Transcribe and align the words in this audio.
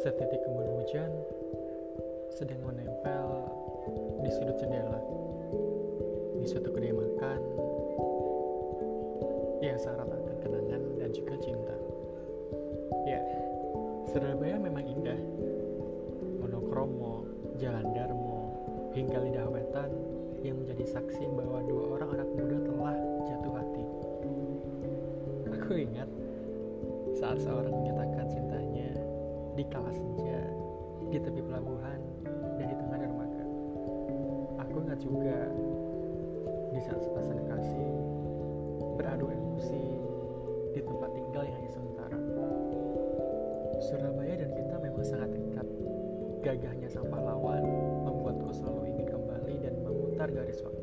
Setitik 0.00 0.40
embun 0.48 0.80
hujan 0.80 1.12
sedang 2.32 2.64
menempel 2.64 3.44
di 4.24 4.32
sudut 4.32 4.56
jendela 4.56 4.96
di 6.40 6.46
suatu 6.48 6.72
kedai 6.72 6.88
makan 6.88 7.40
yang 9.60 9.76
syarat 9.76 10.08
akan 10.08 10.36
kenangan 10.40 10.82
dan 11.04 11.12
juga 11.12 11.36
cinta. 11.44 11.76
Ya, 13.04 13.20
Surabaya 14.08 14.56
memang 14.56 14.88
indah. 14.88 15.20
Monokromo, 16.40 17.28
Jalan 17.60 17.92
Darmo, 17.92 18.56
hingga 18.96 19.20
lidah 19.20 19.52
wetan 19.52 19.92
yang 20.40 20.64
menjadi 20.64 20.96
saksi 20.96 21.28
bahwa 21.36 21.60
dua 21.68 22.00
orang 22.00 22.24
anak 22.24 22.28
muda 22.32 22.56
telah 22.64 22.85
ingat 25.76 26.08
saat 27.16 27.40
seorang 27.40 27.72
menyatakan 27.72 28.28
cintanya 28.28 28.90
di 29.56 29.64
kala 29.72 29.88
senja, 29.92 30.40
di 31.08 31.16
tepi 31.16 31.40
pelabuhan, 31.40 32.00
dan 32.60 32.66
di 32.68 32.76
tengah 32.76 32.98
dermaga. 33.00 33.44
Aku 34.64 34.76
ingat 34.84 35.00
juga 35.00 35.38
di 36.72 36.80
saat 36.84 37.00
sepasang 37.00 37.40
kasih 37.48 37.92
beradu 39.00 39.32
emosi 39.32 39.84
di 40.76 40.80
tempat 40.84 41.10
tinggal 41.16 41.42
yang 41.48 41.56
hanya 41.56 41.72
sementara. 41.72 42.18
Surabaya 43.80 44.34
dan 44.44 44.50
kita 44.52 44.74
memang 44.80 45.04
sangat 45.04 45.30
dekat. 45.32 45.66
Gagahnya 46.44 46.88
sang 46.92 47.08
pahlawan 47.08 47.64
membuatku 48.04 48.52
selalu 48.52 48.92
ingin 48.92 49.08
kembali 49.08 49.54
dan 49.64 49.74
memutar 49.80 50.28
garis 50.28 50.60
waktu. 50.60 50.75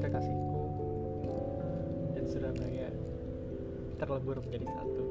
Kekasihku, 0.00 0.60
dan 2.16 2.24
Surabaya 2.24 2.88
terlebur 4.00 4.40
menjadi 4.40 4.66
satu. 4.72 5.04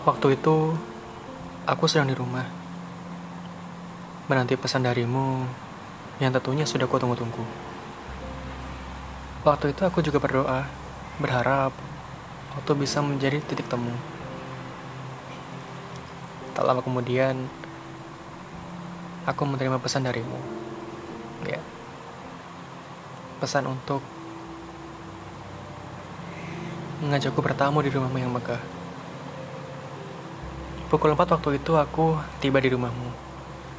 Waktu 0.00 0.34
itu, 0.34 0.74
aku 1.70 1.84
sedang 1.86 2.10
di 2.10 2.18
rumah. 2.18 2.42
Menanti 4.26 4.58
pesan 4.58 4.82
darimu 4.82 5.46
yang 6.18 6.34
tentunya 6.34 6.66
sudah 6.66 6.90
ku 6.90 6.98
tunggu-tunggu. 6.98 7.69
Waktu 9.40 9.72
itu 9.72 9.88
aku 9.88 10.04
juga 10.04 10.20
berdoa, 10.20 10.68
berharap 11.16 11.72
waktu 12.52 12.72
bisa 12.76 13.00
menjadi 13.00 13.40
titik 13.40 13.72
temu. 13.72 13.96
Tak 16.52 16.60
lama 16.60 16.84
kemudian, 16.84 17.48
aku 19.24 19.48
menerima 19.48 19.80
pesan 19.80 20.04
darimu. 20.04 20.36
Ya. 21.48 21.56
Pesan 23.40 23.64
untuk 23.64 24.04
mengajakku 27.00 27.40
bertamu 27.40 27.80
di 27.80 27.88
rumahmu 27.96 28.20
yang 28.20 28.28
megah. 28.28 28.60
Pukul 30.92 31.16
4 31.16 31.40
waktu 31.40 31.56
itu 31.56 31.80
aku 31.80 32.20
tiba 32.44 32.60
di 32.60 32.76
rumahmu. 32.76 33.08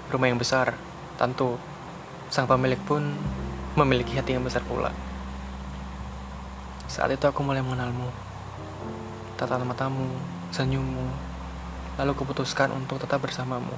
Rumah 0.10 0.26
yang 0.26 0.42
besar, 0.42 0.74
tentu. 1.22 1.62
Sang 2.34 2.50
pemilik 2.50 2.82
pun 2.82 3.14
memiliki 3.78 4.18
hati 4.18 4.34
yang 4.34 4.42
besar 4.42 4.66
pula. 4.66 5.11
Saat 6.92 7.16
itu 7.16 7.24
aku 7.24 7.40
mulai 7.40 7.64
mengenalmu. 7.64 8.12
Tatanan 9.40 9.64
matamu, 9.64 10.12
senyummu, 10.52 11.08
lalu 11.96 12.12
kuputuskan 12.20 12.68
untuk 12.76 13.00
tetap 13.00 13.24
bersamamu. 13.24 13.72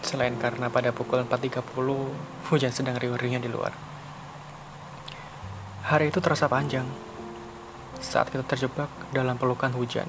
Selain 0.00 0.32
karena 0.40 0.72
pada 0.72 0.88
pukul 0.88 1.20
4.30 1.28 1.60
hujan 2.48 2.72
sedang 2.72 2.96
riuh-riuhnya 2.96 3.44
di 3.44 3.52
luar. 3.52 3.76
Hari 5.84 6.08
itu 6.08 6.16
terasa 6.24 6.48
panjang. 6.48 6.88
Saat 8.00 8.32
kita 8.32 8.40
terjebak 8.48 8.88
dalam 9.12 9.36
pelukan 9.36 9.76
hujan. 9.76 10.08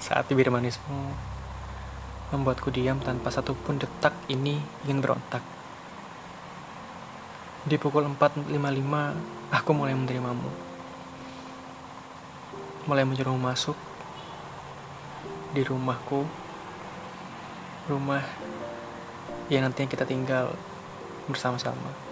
Saat 0.00 0.32
bibir 0.32 0.48
manismu 0.48 1.12
membuatku 2.32 2.72
diam 2.72 2.96
tanpa 3.04 3.28
satupun 3.28 3.76
detak 3.76 4.16
ini 4.32 4.56
ingin 4.88 5.04
berontak. 5.04 5.44
Di 7.68 7.76
pukul 7.76 8.08
4.55, 8.08 8.48
aku 9.52 9.70
mulai 9.76 9.92
menerimamu. 9.92 10.69
Mulai 12.90 13.06
menyuruhmu 13.06 13.38
masuk 13.38 13.78
di 15.54 15.62
rumahku. 15.62 16.26
Rumah 17.86 18.26
yang 19.46 19.62
nantinya 19.62 19.86
kita 19.86 20.02
tinggal 20.02 20.50
bersama-sama. 21.30 22.09